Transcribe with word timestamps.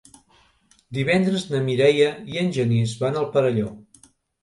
Divendres 0.99 1.45
na 1.53 1.61
Mireia 1.69 2.09
i 2.35 2.43
en 2.47 2.53
Genís 2.59 2.99
van 3.07 3.25
al 3.25 3.33
Perelló. 3.39 3.73